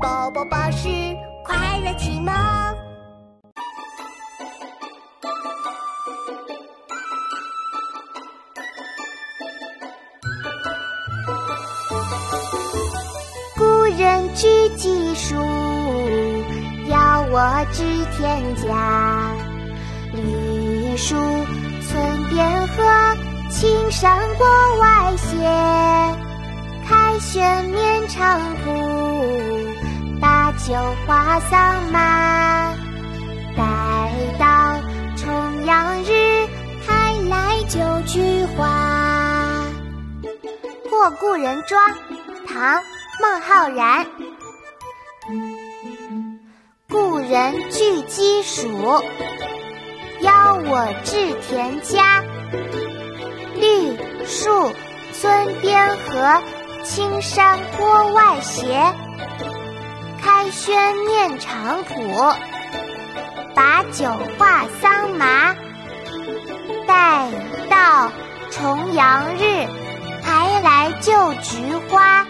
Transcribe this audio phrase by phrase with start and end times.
[0.00, 0.88] 宝宝巴士
[1.44, 2.32] 快乐启蒙。
[13.56, 13.64] 古
[13.96, 15.34] 人具鸡黍，
[16.88, 17.82] 要我知
[18.16, 19.32] 天家。
[20.12, 21.16] 绿树
[21.82, 23.16] 村边合，
[23.50, 24.46] 青山郭
[24.78, 25.36] 外斜。
[26.88, 28.67] 凯旋面场圃，
[30.68, 30.74] 酒
[31.06, 32.74] 话桑麻。
[33.56, 34.78] 待到
[35.16, 36.46] 重阳日，
[36.86, 39.64] 还来就菊花。
[40.90, 41.82] 过故人庄，
[42.46, 42.82] 唐。
[43.20, 44.06] 孟浩然，
[46.88, 49.02] 故人具鸡黍，
[50.20, 52.22] 邀我至田家。
[53.56, 54.70] 绿树
[55.14, 56.42] 村边合，
[56.84, 58.94] 青山郭外斜。
[60.50, 62.34] 轩面场圃，
[63.54, 64.06] 把酒
[64.38, 65.54] 话桑麻。
[66.86, 67.28] 待
[67.68, 68.10] 到
[68.50, 69.66] 重阳日，
[70.22, 72.26] 还来就菊花。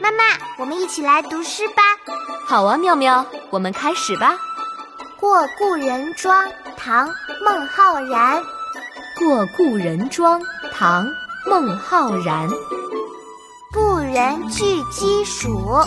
[0.00, 0.24] 妈妈，
[0.58, 1.82] 我们一起来读诗吧。
[2.46, 4.36] 好啊，妙妙，我们开始吧。
[5.18, 7.08] 过故人庄，唐·
[7.44, 8.42] 孟浩然。
[9.18, 11.06] 过故人庄，唐·
[11.46, 12.48] 孟浩然。
[13.72, 15.86] 故人具鸡黍，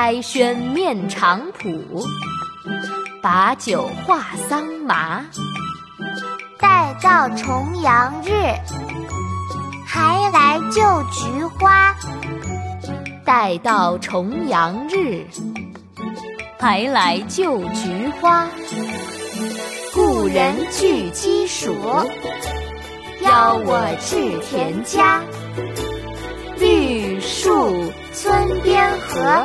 [0.00, 2.06] 开轩面场圃，
[3.20, 5.26] 把酒话桑麻。
[6.56, 8.30] 待到重阳日，
[9.84, 11.92] 还来就菊花。
[13.24, 15.26] 待到重阳日，
[16.60, 18.46] 还来就菊花。
[19.92, 22.08] 故人具鸡黍，
[23.22, 25.20] 邀我至田家。
[26.56, 29.44] 绿树村边合，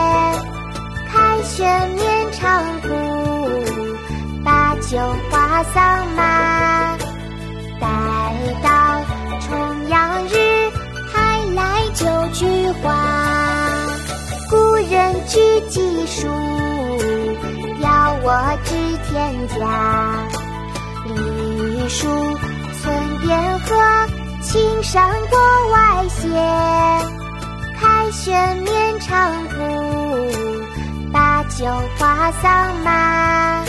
[1.61, 2.89] 开轩面场圃，
[4.43, 4.97] 把酒
[5.29, 6.97] 话桑麻。
[7.79, 7.87] 待
[8.63, 8.69] 到
[9.41, 10.33] 重阳日，
[11.13, 12.89] 还来就菊花。
[14.49, 14.55] 故
[14.89, 15.39] 人具
[15.69, 16.25] 鸡黍，
[17.79, 18.73] 邀我至
[19.07, 19.59] 田家。
[21.05, 22.07] 绿树
[22.81, 23.69] 村边合，
[24.41, 25.37] 青山郭
[25.71, 27.20] 外斜。
[31.63, 33.60] 有花香吗。